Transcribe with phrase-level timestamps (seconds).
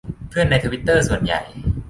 [0.29, 1.41] เพื่อนในทวิตเตอร์ ส่วนใหญ่